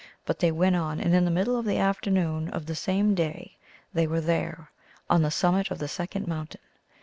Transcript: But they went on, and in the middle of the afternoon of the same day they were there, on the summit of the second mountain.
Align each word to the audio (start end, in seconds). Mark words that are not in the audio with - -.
But 0.25 0.39
they 0.39 0.51
went 0.51 0.75
on, 0.75 0.99
and 0.99 1.13
in 1.13 1.25
the 1.25 1.29
middle 1.29 1.55
of 1.59 1.63
the 1.65 1.77
afternoon 1.77 2.49
of 2.49 2.65
the 2.65 2.73
same 2.73 3.13
day 3.13 3.57
they 3.93 4.07
were 4.07 4.19
there, 4.19 4.71
on 5.11 5.21
the 5.21 5.29
summit 5.29 5.69
of 5.69 5.77
the 5.77 5.87
second 5.87 6.25
mountain. 6.25 6.59